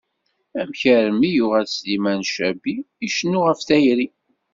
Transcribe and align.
Amek 0.59 0.81
armi 0.95 1.29
yuɣal 1.33 1.67
Sliman 1.69 2.21
Cabbi 2.35 2.73
icennu 3.05 3.39
ɣef 3.43 3.59
tayri? 3.67 4.07